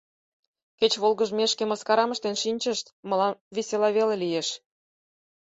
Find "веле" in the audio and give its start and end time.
3.97-4.15